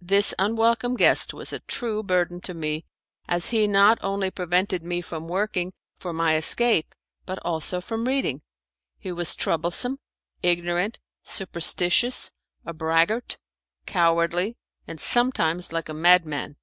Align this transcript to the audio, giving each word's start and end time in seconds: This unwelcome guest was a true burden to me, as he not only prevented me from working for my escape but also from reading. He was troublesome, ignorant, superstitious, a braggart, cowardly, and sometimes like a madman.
This 0.00 0.34
unwelcome 0.38 0.96
guest 0.96 1.34
was 1.34 1.52
a 1.52 1.58
true 1.60 2.02
burden 2.02 2.40
to 2.40 2.54
me, 2.54 2.86
as 3.28 3.50
he 3.50 3.66
not 3.66 3.98
only 4.00 4.30
prevented 4.30 4.82
me 4.82 5.02
from 5.02 5.28
working 5.28 5.74
for 5.98 6.10
my 6.14 6.36
escape 6.36 6.94
but 7.26 7.38
also 7.40 7.82
from 7.82 8.08
reading. 8.08 8.40
He 8.98 9.12
was 9.12 9.34
troublesome, 9.36 9.98
ignorant, 10.42 10.98
superstitious, 11.22 12.30
a 12.64 12.72
braggart, 12.72 13.36
cowardly, 13.84 14.56
and 14.86 14.98
sometimes 14.98 15.70
like 15.70 15.90
a 15.90 15.92
madman. 15.92 16.56